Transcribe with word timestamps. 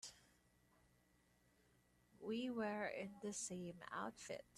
We 2.25 2.49
were 2.49 2.87
in 2.87 3.09
the 3.23 3.33
same 3.33 3.75
outfit. 3.93 4.43